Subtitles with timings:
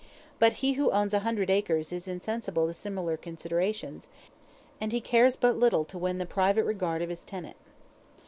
[0.39, 4.07] But he who owns a hundred acres is insensible to similar considerations,
[4.81, 7.55] and he cares but little to win the private regard of his tenant.